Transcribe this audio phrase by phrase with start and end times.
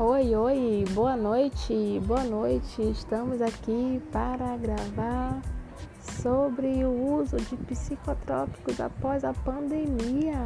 [0.00, 2.82] Oi, oi, boa noite, boa noite.
[2.82, 5.42] Estamos aqui para gravar
[6.22, 10.38] sobre o uso de psicotrópicos após a pandemia.